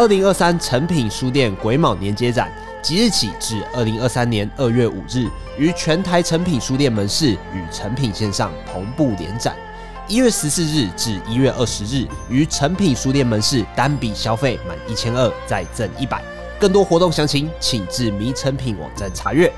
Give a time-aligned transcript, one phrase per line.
[0.00, 9.54] 二零二三诚品书店癸卯年接展，即日起至二零二三年二月五日，于全台诚品书店门市与诚品线上同步联展。
[10.08, 16.24] 一月十四日至一月二十日，于诚品书店门市单笔消费满一千二再赠一百。
[16.58, 19.52] 更多活动详情，请至迷诚品网站查阅。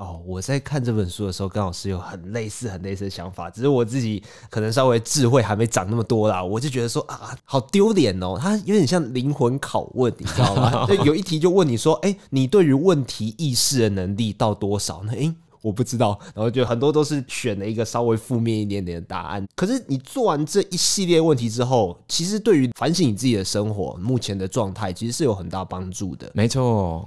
[0.00, 6.42] 哦，我在看这本书的时候，跟老师有很类似、很类似的想法，只是我自己可能稍微智慧还没长那么多啦。
[6.42, 10.86] 我就觉得说啊，好丢脸哦，它有点像灵魂拷问，你知道吗？
[10.88, 15.12] 就有一题就问你说，哎，你对于问题意识的能力到多少呢？
[15.14, 16.18] 哎，我不知道。
[16.34, 19.46] 然后就很多都是选了一个稍微负面一点点的答案。
[19.54, 26.30] 可是你做完这一系列问题之后，其实对于反省你自己的生活目前的状态，其实是有很大帮助的。
[26.32, 27.06] 没错。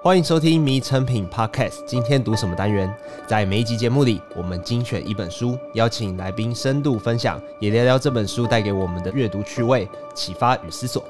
[0.00, 2.88] 欢迎收听《迷成品 Podcast》，今天读什么单元？
[3.26, 11.02] 在每一集节目里，我们精选一本书，邀请来宾深度分享，也聊聊这本书带给我们的阅读趣味、启发与思索。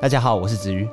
[0.00, 0.88] 大家好，我是子瑜。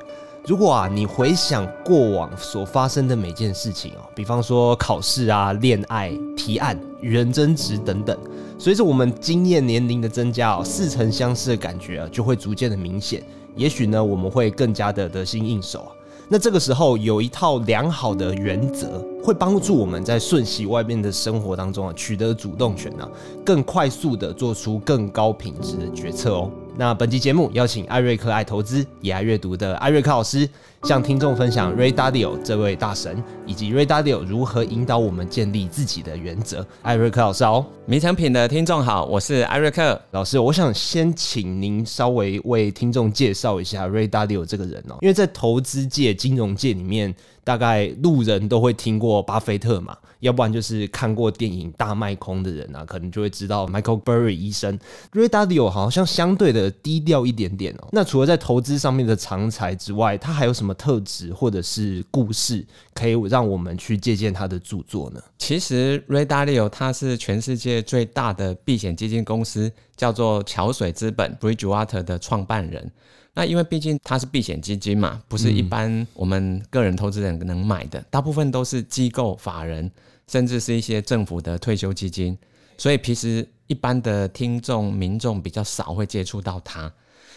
[0.48, 8.18] 如果啊，你回想过往所发生的每件事情哦，比方说考试啊、恋爱、提案、与人争执等等，
[8.58, 13.22] 随着我们经验年龄的增加哦，似曾相识的感觉啊，就会逐渐的明显。
[13.54, 15.86] 也许呢，我们会更加的得心应手。
[16.34, 23.08] 那这个时候有一套良好的原则，会帮助我们在瞬息万变的生活当中啊，取得主动权呢，
[23.44, 26.50] 更快速的做出更高品质的决策哦。
[26.76, 30.50] 那本期节目邀请艾瑞克爱投资也爱阅读的艾瑞克老师，
[30.84, 36.64] 向听众分享 Ray Dalio 这位大神，以及 Ray Dalio 如何引导我们建立自己的原则。
[36.82, 40.38] 艾瑞克老师好，迷诚品的听众好，我是艾瑞克老师。
[40.38, 47.14] 我想先请您稍微为听众介绍一下 Ray Dalio 这个人哦，因为在投资界、金融界里面。
[47.46, 54.78] 大概路人都会听过巴菲特嘛，要不然就是看过电影《大卖空》的人啊，可能就会知道 Michael Burry 医生。
[55.12, 57.88] Ray Dalio 好像相对的低调一点点哦。
[57.92, 65.22] 那除了在投资上面的长才之外，他还有什么特质或者是故事可以让我们去借鉴他的著作呢？
[65.38, 72.90] 其实 Ray Dalio 他是全世界最大的避险基金公司，叫做桥水资本 （Bridgewater） 的创办人。
[73.36, 79.90] 那因为毕竟它是避险基金嘛，不是一般我们个人投资人能买的，大部分都是机构法人，
[80.28, 82.38] 甚至是一些政府的退休基金，
[82.78, 86.92] 所以平时一般的听众民众比较少会接触到它，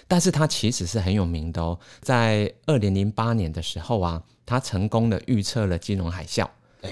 [0.08, 1.78] 但是他其实是很有名的哦。
[2.02, 6.48] 在二零零八年的时候啊，他成功的预测了金融海啸，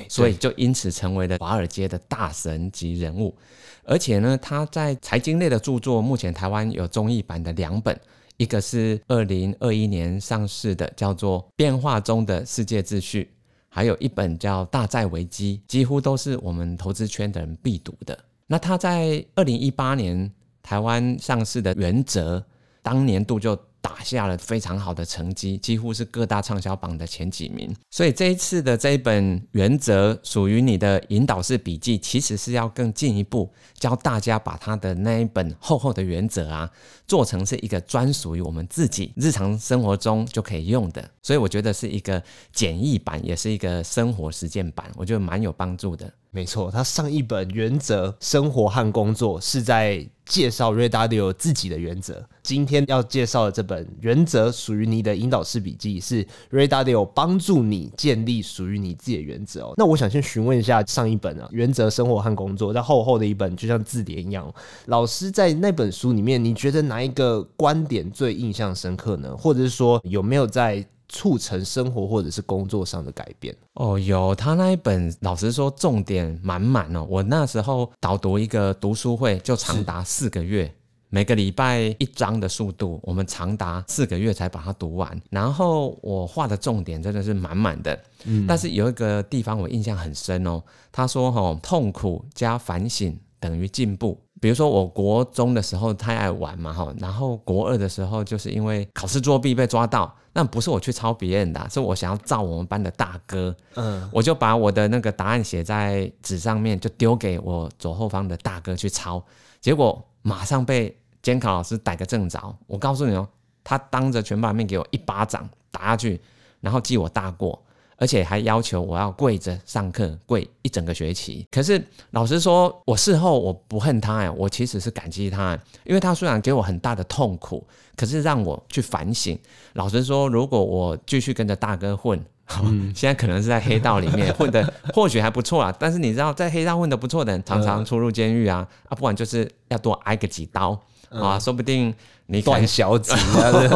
[0.09, 3.35] 所以就因此成为了华尔街的大神级人物。
[3.83, 7.99] 而且呢，他在财经类的著作，目前台湾有中译版的两本。
[8.37, 13.23] 一个是二零二一年上市的，叫做《变化中的世界秩序》，
[13.69, 18.17] 还有一本叫《大债危机》，几乎都是我们投资圈的人必读的。
[18.45, 20.29] 那他在二零一八年
[20.61, 22.45] 台湾上市的原则，
[22.85, 23.57] 当年度就。
[23.85, 27.71] 打下了非常好的成绩，几乎是各大畅销榜的前几名。
[27.91, 36.67] 所以这一次的这一本原则属于你的引导式笔记，其实是要更进一步教大家把他的那一本厚厚的原则啊，
[37.05, 41.07] 做成是一个专属于我们自己日常生活中就可以用的。
[41.21, 42.21] 所以我觉得是一个
[42.51, 46.11] 简易版，也是一个生活实践版，我觉得蛮有帮助的。
[46.35, 52.27] 没错，他上一本《原则：生活和工作》是在介绍 Ray Dalio 自己的原则。
[52.43, 59.73] 今天要介绍的这本《原则属于你的引导式笔记》，是 Ray Dalio 帮助你建立属于你自己的原则哦。
[59.77, 64.53] 那我想先询问一下上一本啊，《原则：生活和工作》，在厚厚的一本，就像字典一样。
[64.87, 69.33] 老师在那本书里面，你觉得哪一个观点最印象深刻呢？
[69.37, 77.07] 或者是说，有没有在促成生活或者是工作上的改变哦，有他那一本，老实说重点满满哦。
[77.09, 80.69] 我那时候导读一个读书会就长达四个月，
[81.09, 85.17] 每个礼拜一章的速度，我们长达四个月才把它读完。
[85.29, 90.61] 然后我画的重点真的是满满的，嗯，但是有一个地方我印象很深哦。
[90.91, 109.19] 他说：“吼，痛苦加反省等于进步。”比如说，我国中的时候太爱玩嘛，哈，然后国二的时候就是因为考试作弊被抓到，那不是我去抄别人的，是我想要照我们班的大哥，嗯，我就把我的那个答案写在纸上面，就丢给我左后方的大哥去抄，
[109.59, 112.55] 结果马上被监考老师逮个正着。
[112.67, 113.27] 我告诉你哦，
[113.63, 116.21] 他当着全班面给我一巴掌打下去，
[116.61, 117.59] 然后记我大过。
[117.97, 121.47] 而且还要求我要跪着上课，跪一整个学期。
[121.49, 121.81] 可是
[122.11, 127.65] 老实说，我事后我不恨他呀，我其实是感激他，因为他虽然给我很大的痛苦，
[127.95, 129.37] 可是让我去反省。
[129.73, 132.23] 老实说，如果我继续跟着大哥混，
[132.61, 135.75] 嗯，现在可能是在黑道里面混的，或许还不错啊。
[135.79, 140.79] 但是你知道，在黑道混的不错的人，常常出入监狱啊，啊，不管就是要多挨个几刀
[141.21, 141.93] 啊，说不定
[142.27, 143.13] 你断小指，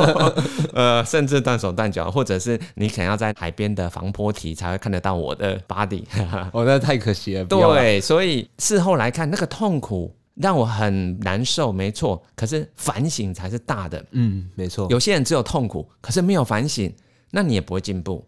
[0.74, 6.04] 呃，甚至断手断脚，或者是你可能要在海边的防波堤才会看得到我的 body。
[6.54, 7.46] 哦，那太可惜了。
[7.46, 12.22] 对，所以事后来看，那个痛苦让我很难受，没错。
[12.36, 14.04] 可是反省才是大的。
[14.12, 14.88] 嗯，没错。
[14.90, 16.94] 有些人只有痛苦，可是没有反省，
[17.32, 18.26] 那你也不会进步。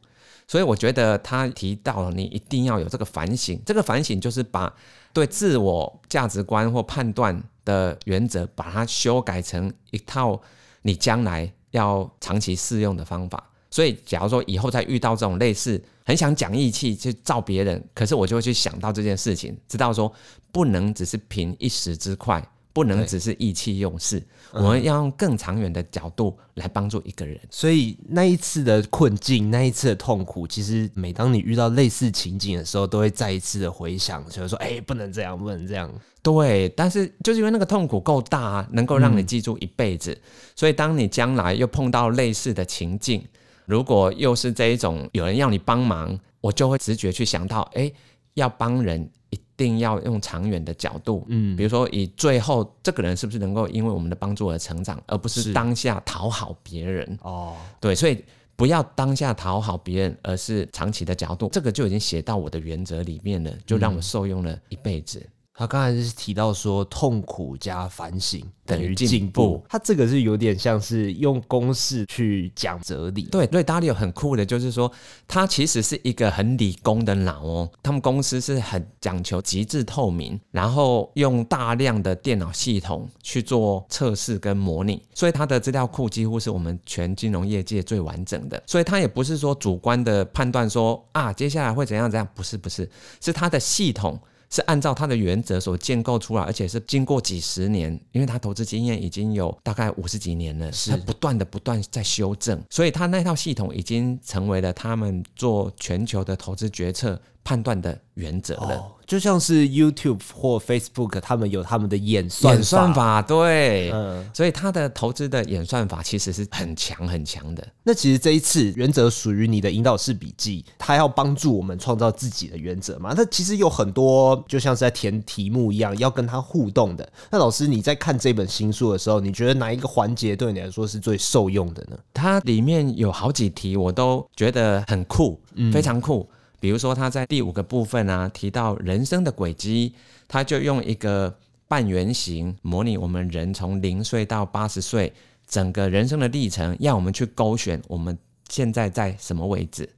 [0.48, 3.58] 所以我觉得他提到了，你一定要有这个反省。
[3.66, 4.72] 这个反省就是把
[5.14, 10.42] 对自我价值观或判断的原则，把它修改成一套
[10.82, 13.44] 你将来要长期适用的方法。
[13.70, 20.12] 所以，假如说以后再遇到这种类似很想讲义气去照别人，可是我就会去想到这件事情，知道说
[20.52, 22.46] 不能只是凭一时之快。
[22.74, 24.22] 不能只是意气用事，
[24.54, 27.40] 我们要用更长远的角度来帮助一个人。
[27.50, 35.92] 所以那一次的困境，那一次的痛苦，其实每当你遇到类似情景的时候，都会再一次的回想，就是说，哎，不能这样，不能这样。
[36.24, 40.18] 对，但是就是因为那个痛苦够大，能够让你记住一辈子。
[40.56, 43.26] 所以当你将来又碰到类似的情境，
[43.66, 47.92] 如果又是这一种有人要你帮忙，我就会直觉去想到，哎，
[48.34, 49.10] 要帮人。
[49.30, 57.56] 一定要用长远的角度，嗯，比如说以最后这个人是不是能够因为我们的帮助而成长，而不是当下讨好别人哦。
[57.80, 58.26] 对，所以
[58.56, 65.24] 不要当下讨好别人，而是长期的角度，这个就已经写到我的原则里面了，就让我受用了一辈子。
[65.62, 69.64] 他刚才是提到说，痛苦加反省等于进步。
[69.70, 73.26] 他这个是有点像是用公式去讲哲理。
[73.26, 74.92] 对，对，达利有很酷的，就是说
[75.28, 77.70] 他其实是一个很理工的脑哦。
[77.84, 88.60] 他们公司是很讲求极致透明，然后用大量的电脑系统去做测试跟模拟，所以他的资料库几乎是我们全金融业界最完整的。
[88.66, 94.20] 所以他也不是说主观的判断说啊，接下来会怎样怎样，不是不是，是他的系统。
[94.52, 100.92] 是按照他的原则所建构出来，而且是经过几十年，因为他投资经验已经有大概五十几年了，是。
[100.92, 108.76] 他不断的不断在修正，所以他那套系统已经成为了他们做全球的投资决策判断的原则了。
[108.78, 117.68] 哦就像是 YouTube 或 Facebook，他们有他们的演算法，演算法对，嗯，所以他的投资的演算法其实是很强很强的。
[117.84, 123.14] 那其实这一次原则属于你的引导式笔记，它要帮助我们创造自己的原则嘛？
[123.18, 127.12] 那其实有很多，就像是在填题目一样，要跟他互动的。
[127.30, 131.98] 那老师你在看这本新书的时候，你觉得哪一个环节对你来说是最受用的呢？
[132.14, 135.38] 它里面有好几题，我都觉得很酷，
[135.74, 136.30] 非常酷。
[136.62, 139.96] 比如说，他在第五个部分啊，提到人生的轨迹，
[140.28, 141.36] 他就用一个
[141.68, 145.12] 半圆形模拟我们人从零岁到八十岁
[145.48, 148.16] 整个人生的历程，要我们去勾选我们
[148.48, 149.90] 现在在什么位置。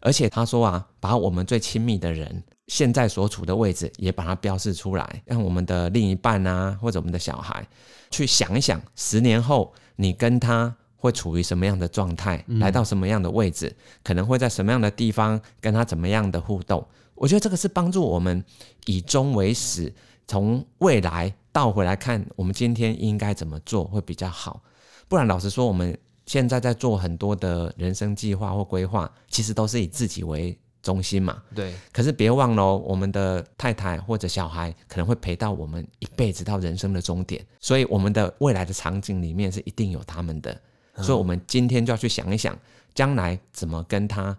[0.00, 7.68] 而且他说啊，把我们最亲密的人现在所处的位置也把它标示出来，让我们的另一半啊，或者我们的小孩
[8.10, 10.74] 去想一想，十年后你跟他。
[11.06, 16.84] 会处于什么样的状态，来到什么样的位置，嗯、可能会在什么样的地方跟他怎么样的互动？
[17.14, 18.44] 我觉得这个是帮助我们
[18.84, 19.94] 以终为始，
[20.26, 24.60] 从未来倒回来看，我们今天应该怎么做会比较好。
[25.08, 31.42] 不然，老实说，我们现在在做很多的人生计划或规划，其实都是以自己为中心嘛。
[31.54, 31.72] 对。
[31.92, 40.60] 可是别忘了，我们的太太或者小孩可能会陪到我们一辈子到人生的终点，所以我们的未来的场景里面是一定有他们的。
[40.98, 42.56] 所以，我们今天就要去想一想，
[42.94, 44.36] 将来怎么跟他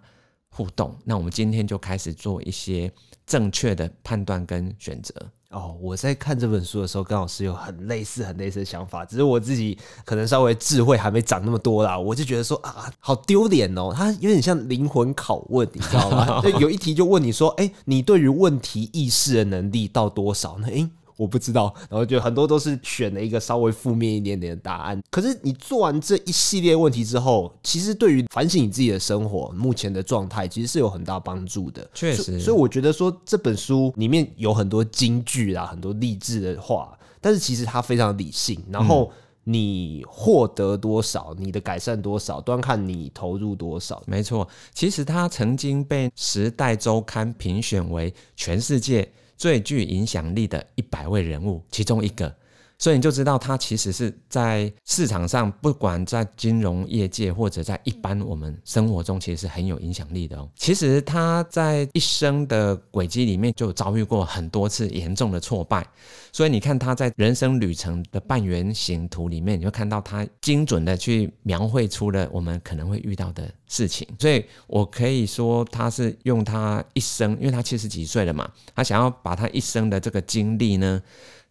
[0.49, 0.95] 互动。
[1.05, 2.91] 那我们今天就开始做一些
[3.25, 5.13] 正确的判断跟选择。
[5.51, 11.97] 哦，我在看这本书的时候，跟老师有很类似、很类似的想法，只是我自己可能稍微智慧还没长那么多啦。
[11.97, 16.41] 我就觉得说啊，好丢脸哦，它有点像灵魂拷问，你知道吗？
[16.43, 20.67] 就有一题就问你说，哎，你对于问题意识的能力到多少呢？
[20.67, 25.01] 诶我不知道，然后就很多都是选了一个稍微负面一点点的答案。
[25.09, 31.89] 可是你做完这一系列问题之后，其实对于反省你自己的生活目前的状态，其实是有很大帮助的。
[31.93, 38.63] 确实，所，所以我觉得说这本书里面有很多金句啦，很多励志的话，但是其实它非常理性。
[38.69, 39.11] 然后
[39.43, 44.03] 你获得多少，你的改善多少，端看你投入多少。
[44.05, 49.11] 没错，其实它曾经被《时代周刊》评选为全世界。
[49.37, 52.35] 最具影响力的一百位人物，其中一个
[52.79, 60.47] 所以你就知道他其实是在市场上，不管在金融业界或者在一般我们生活中，其实是很有影响力的哦。
[60.55, 65.87] 其实他在一生的轨迹里面就遭遇过很多次严重的挫败，
[66.31, 74.07] 所以你看他在人生旅程的半圆形图里面，你会看到他精准的去描绘出了我们可能会遇到的事情。
[74.19, 81.01] 所以我可以说他是用他一生，因为他七十几岁了嘛，他想要把他一生的这个经历呢。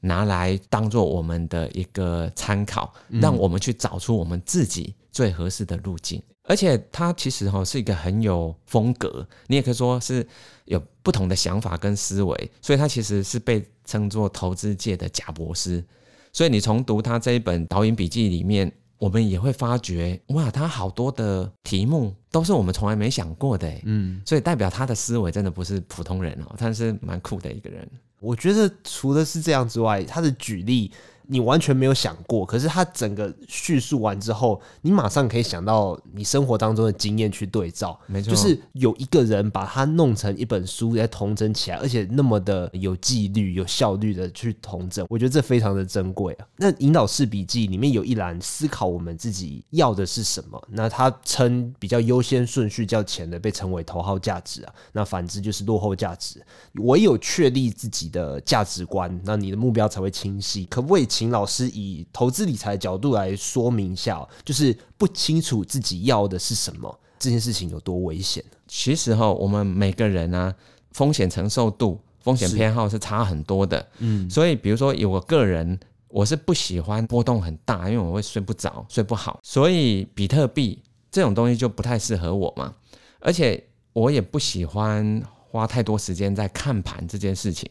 [0.07, 6.23] 拿来当做我们的一个参考，让我们去找出我们自己最合适的路径。
[6.49, 10.25] 而且他其实哈是一个很有风格，你也可以说是
[10.67, 15.85] 有不同的想法跟思维，所以他其实是被称作投资界的贾博士。
[16.33, 27.91] 所以你从读他这一本导演笔记里面，我们也会发觉，哇，他好多的题目都是我们从来没想过的，嗯，所以代表他的思维真的不是普通人哦，他是蛮酷的一个人。
[28.27, 30.91] 我觉得除了是这样之外，他的举例。
[31.29, 46.47] 你完全没有想过，可是他整个叙述完之后，你马上可以想到你生活当中的经验去对照，没错，就是有一个人把它弄成一本书来统整起来，而且那么的有纪律、有效率的去统整，我觉得这非常的珍贵啊。
[46.57, 56.41] 那引导式笔记里面有一栏思考我们自己要的是什么，那他称比较优先顺序较前的被称为头号价值啊，那反之就是落后价值。
[56.75, 60.65] 唯有确立自己的价值观，那你的目标才会清晰。
[60.67, 61.07] 可不可以？
[61.17, 68.45] 请老师以投资理财的角度来说明一下，就是不清楚自己要的是什么，这件事情有多危险？
[68.69, 70.55] 其实哈，我们每个人啊，
[70.91, 73.89] 风险承受度、风险偏好是差很多的。
[74.01, 82.75] 嗯，所以比如说有我个人，我是不喜欢波动很大，因为我会睡不着、睡不好，所以比特币这种东西就不太适合我嘛。
[83.21, 87.67] 而且我也不喜欢花太多时间在看盘这件事情，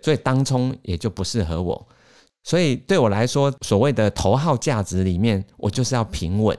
[0.00, 1.84] 所以当冲也就不适合我。
[2.44, 6.56] 所以对我来说，所谓的头号价值里面，我就是要平稳，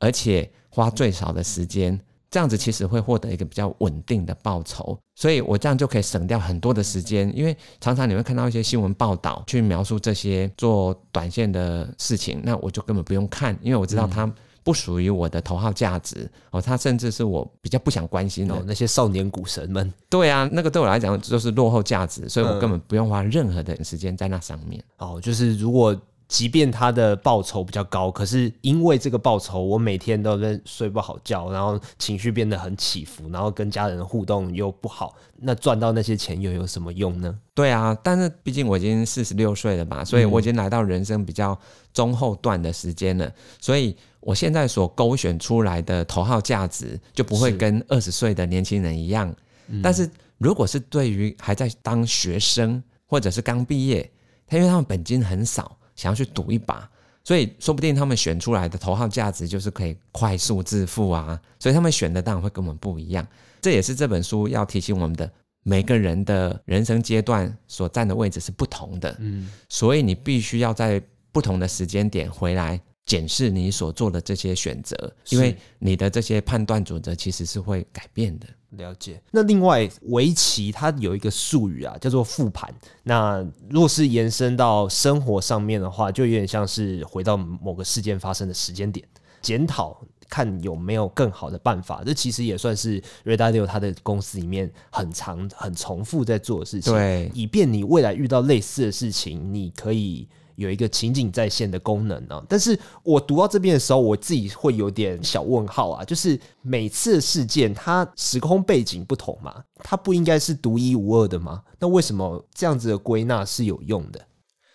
[0.00, 4.98] 而且花最少的时间，这样子其实会获得一个比较稳定的报酬。
[5.14, 14.28] 所以我这样就可以省掉很多的时间，因为常常你会看到一些新闻报道去描述这些做短线的事情，那我就根本不用看，因为我知道他。
[14.68, 19.90] 不属于我的头号价值哦，他甚至是我比较不想关心的、哦、那些少年股神们。
[20.10, 24.84] 对啊，那个对我来讲就是落后价值，所以我根本不用花任何的时间在那上面。
[24.98, 25.98] 哦，就是如果。
[26.28, 37.34] 即便他的报酬比较高，可是因为这个报酬，我每天都在睡不好觉，然后情绪变得很起伏，然后跟家人的互动又不好，那赚到那些钱又有什么用呢？
[37.54, 41.58] 对啊，但是毕竟我已经四十六岁了嘛，所以我已经来到人生比较
[41.94, 49.34] 中后段的时间了，嗯、所以我现在所勾选出来的头号价值就不会跟二十岁的年轻人一样。
[49.70, 54.10] 是但是如果是对于还在当学生或者是刚毕业，
[54.46, 55.77] 他因为他们本金很少。
[55.98, 56.88] 想要去赌一把，
[57.24, 63.26] 所以说不定他们选出来的头号价值就是可以快速致富啊，所以他们选的当然会跟我们不一样。
[63.60, 65.28] 这也是这本书要提醒我们的，
[65.64, 71.02] 每个人的人生阶段所站的位置是不同的，嗯，所以你必须要在
[71.32, 72.80] 不同的时间点回来。
[73.08, 74.94] 检视你所做的这些选择，
[75.30, 78.46] 因为你的这些判断准则其实是会改变的。
[78.72, 79.18] 了解。
[79.30, 82.72] 那另外，围棋它有一个术语啊，叫做复盘。
[83.04, 89.08] 那若是延伸到生活上面的话，就有点像是回到某个事件发生的时间点，
[89.40, 89.98] 检讨
[90.28, 92.02] 看有没有更好的办法。
[92.04, 100.28] 这其实也算是 Ray Dalio 他的公司里面很长、很重复在做的事情，对，以便你未来遇到类似的事情，你可以。
[100.58, 111.62] 有一个情景再现的功能呢、但是我读到这边的时候，我自己会有点小问号啊，就是每次事件它时空背景不同嘛，它不应该是独一无二的吗？
[111.78, 114.20] 那为什么这样子的归纳是有用的？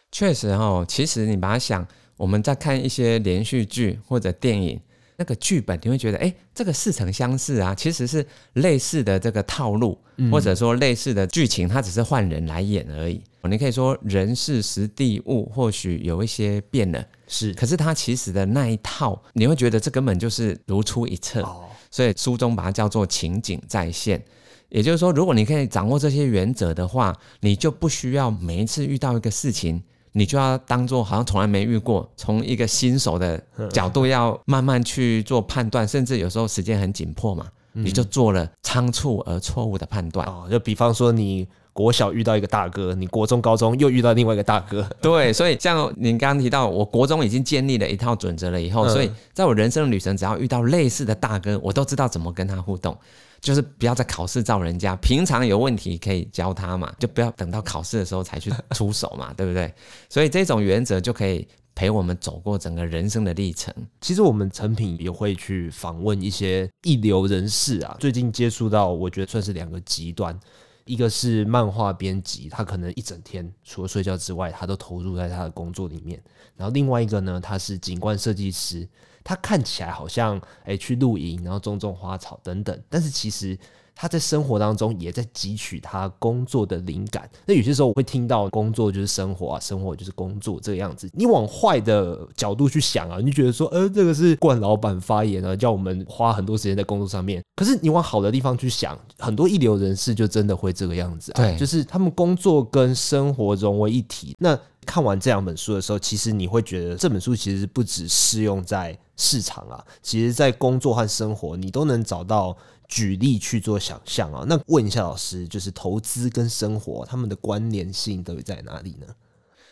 [0.09, 1.85] 确实哦，其实你把它想，
[2.15, 4.79] 我们在看一些连续剧或者电影。
[5.17, 13.21] 那个剧本你会觉得，哎，这个似曾相识啊，其实是类似的这个套路，嗯、或者说类似的剧情，它只是换人来演而已。
[13.49, 21.41] 你可以说人事时地物或许有一些变了，是，可是它其实的那一套，你会觉得这根本就是如出一辙。
[21.41, 24.23] 哦、所以书中把它叫做情景再现。
[24.69, 29.83] 也就是说，如果你可以掌握这些原则的话，你就不需要每一次遇到一个事情。
[30.13, 40.25] 你就要当做好像从来没遇过，从一个新手的角度要慢慢去做判断，甚至有时候时间很紧迫嘛，你就做了仓促而错误的判断。
[40.27, 44.87] 哦，就比方说你国小遇到一个大哥，你国中、高中又遇到另外一个大哥。
[45.01, 52.95] 对，所以像您刚刚提到，我国中已经建立了一套准则了以后，所以在我人生的旅程，只要遇到类似的大哥，我都知道怎么跟他互动。
[53.43, 59.71] 就是不要在考试造人家，平常有问题可以教他嘛， 就不要等到考试的时候才去出手嘛， 对不对？
[60.09, 61.45] 所以这种原则就可以
[61.75, 63.73] 陪我们走过整个人生的历程。
[63.99, 70.39] 其实我们成品也会去访问一些一流人士啊，最近接触到，我觉得算是两个极端。
[70.85, 76.21] 一个是漫画编辑，他可能一整天除了睡觉之外，他都投入在他的工作里面。
[76.55, 78.87] 然后另外一个呢，他是景观设计师，
[79.23, 83.57] 他看起来好像诶去露营，然后种种花草等等，但是其实。
[83.95, 87.29] 他在生活当中也在汲取他工作的灵感。
[87.45, 91.09] 那有些时候我会听到工作就是生活啊，生活就是工作这个样子。
[91.13, 97.43] 你往坏的角度去想啊，你就觉得说，呃，这个是惯老板发言啊，叫我们花很多时间在工作上面。
[97.55, 101.35] 可是你往好的地方去想，很多一流人士就真的会这个样子啊。
[101.35, 104.35] 对，就是他们工作跟生活融为一体。
[104.39, 112.55] 那看完这两本书的时候，其实你会觉得这本书其实不只适用在市场啊，其实在工作和生活你都能找到。
[112.85, 119.07] 举例去做想象啊，那问一下老师，就是投资跟生活他们的关联性到底在哪里呢？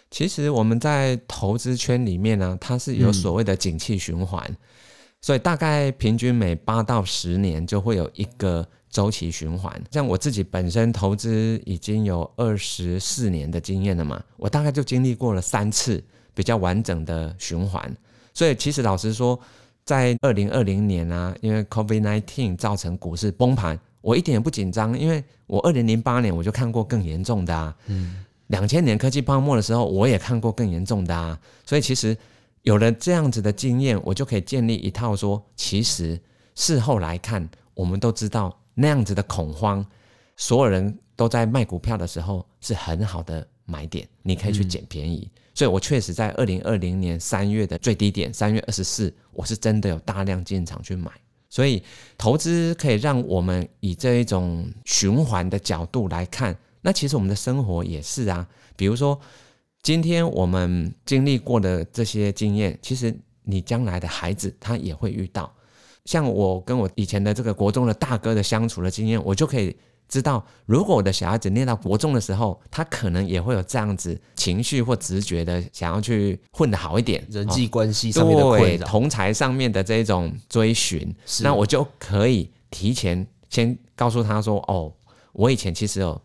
[0.10, 4.58] 其实我们在投资圈里面呢，它是有所谓的景气循环，
[5.22, 9.82] 所以大概平均每八到十年就会有一个周期循环。
[9.92, 17.96] 像我自己本身投资已经有二十四年的经验了嘛，我大概就经历过了三次比较完整的循环。
[18.34, 19.40] 所以其实老实说。
[19.84, 32.16] 在二零二零年啊，因为 COVID nineteen 造成股市崩盘，我一点也不紧张，因为我二零零八年我就看过更严重的啊，嗯，两千年科技泡沫的时候我也看过更严重的啊，所以其实
[32.64, 36.20] 有了这样子的经验，我就可以建立一套说，其实
[36.56, 39.86] 事后来看，我们都知道那样子的恐慌，
[40.38, 45.30] 所有人都在卖股票的时候是很好的买点，你可以去捡便宜。
[45.36, 51.12] 嗯所以，我确实在二零二零年三月的最低点，三月二十四，我是真的有大量进场去买。
[51.50, 51.84] 所以，
[52.18, 58.48] 投资可以让我们以这一种循环的角度来看，那其实我们的生活也是啊。
[58.78, 59.20] 比如说，
[59.84, 65.52] 今天我们经历过的这些经验，其实你将来的孩子他也会遇到。
[66.06, 69.76] 像我跟我以前的这个国中的大哥的相处的经验，我就可以。
[70.08, 84.92] 知道，如果我的小孩子念到国中的时候，他可能也会有这样子情绪或直觉的想要去混得好一点，人际关系上面的困扰，对，同才上面的这种追寻，那我就可以提前先告诉他说：“哦，
[85.32, 86.22] 我以前其实有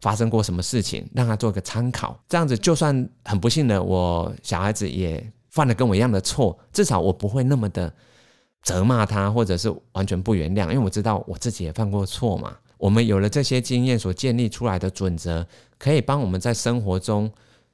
[0.00, 2.18] 发生过什么事情，让他做个参考。
[2.28, 7.92] 这样子，就算很不幸的我小孩子也犯了跟我一样的错，至少我不会那么的
[8.62, 15.44] 责骂他，或者是完全不原谅，因为我知道我自己也犯过错嘛。”我们有了这些经验所建立出来的准则，
[15.78, 17.28] 可以帮我们在生活中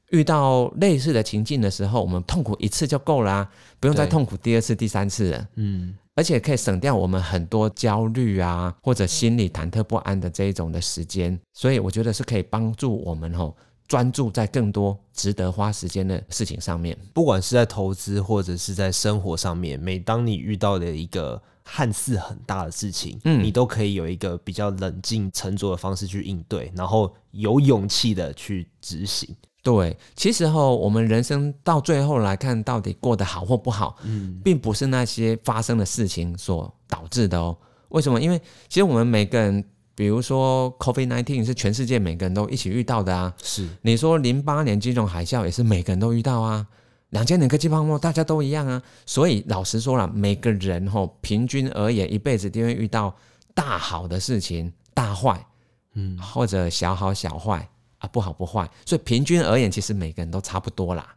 [0.09, 5.49] 遇到类似的情境的时候，我们痛苦一次就够了啊，不用再痛苦第二次、第三次了。
[5.57, 11.39] 嗯，而且可以省掉我们很多焦虑啊，或者心里忐忑不安的这一种的时间。
[11.53, 13.57] 所以我觉得是可以帮助我们吼
[13.89, 19.79] 专注在更多值得花时间的事情上面，不管是在投资或者是在生活上面。
[19.79, 29.35] 每当你遇到的一个看似很大的事情，嗯，你都可以有一个比较冷静沉着的方式去应对，然后有勇气的去执行。
[29.65, 37.57] 对，其实哈，我们人生到最后来看，到底过得好或不好，嗯，并不是那些发生的事情所导致的哦。
[37.89, 38.21] 为什么？
[38.21, 43.33] 因为其实我们每个人，比如说 COVID-19 是全世界每个人都一起遇到的啊。
[43.43, 46.67] 是，你说零八年金融海啸也是每个人都遇到啊。
[47.09, 53.15] 两千年科技泡沫，大家都一样啊，所以老实说了，每个人吼平均而言，一辈子都会遇到
[53.55, 55.47] 大好的事情、大坏，
[55.95, 57.67] 嗯，或者小好小坏
[58.05, 61.15] 啊，不好不坏，所以平均而言，其实每个人都差不多啦。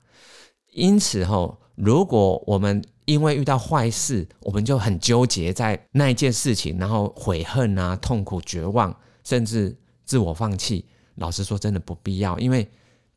[0.74, 12.68] 因此吼，如果我们因为遇到坏事，我们就很纠结在那一件事情，然后悔恨啊、痛苦、绝望，甚至自我放弃，老实说，真的不必要，因为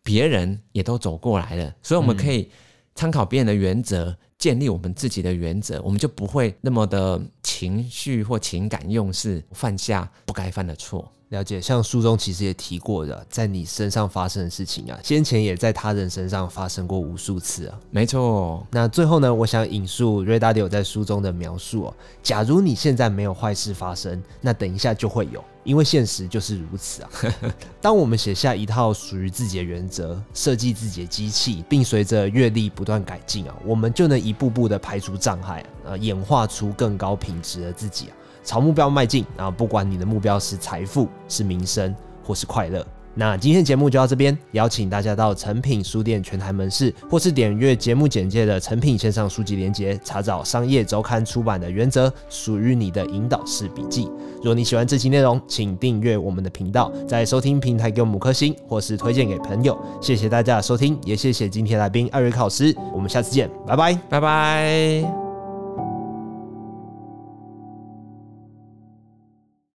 [0.03, 2.51] 别人也都走过来了，所以我们可以。
[2.93, 11.11] 参考别人的原则，建立我们自己的原则，我们就不会那么的情绪或情感用事，犯下不该犯的错。
[11.31, 17.79] 了解，像书中其实也提过的，在你身上发生的事情啊，先前也在他人身上发生过无数次啊。
[17.93, 18.67] 没错。
[18.73, 27.11] 那最后呢，我想引述 Ray Dalio 在书中的描述哦，假如你现在没有坏事发生，那等一下就会有，因为现实就是如此啊。
[27.81, 38.17] 当我们写下一套属于自己的原则，设计自己的机器，并随着阅历不断改进啊，我们就能一步步的排除障碍，啊，演化出更高品质的自己啊。
[38.43, 39.51] 朝目标迈进啊！
[39.51, 54.09] 不管你的目标是财富、是名声或是快乐，那今天节目就到这边，邀请大家到诚品书店全台门市，或是点阅节目简介的诚品线上书籍连接，查找商业周刊出版的《原则》，属于你的引导式笔记。
[54.37, 59.79] 如果你喜欢这期内容，请订阅我们的频道，在收听平台给我们五颗星，或是推荐给朋友。
[60.01, 62.75] 谢谢大家的收听，也谢谢今天来宾艾瑞克老师。
[62.95, 65.30] 我们下次见，拜拜，拜拜。